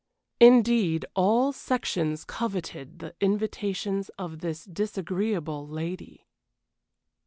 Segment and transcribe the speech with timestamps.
[0.39, 6.25] Indeed, all sections coveted the invitations of this disagreeable lady.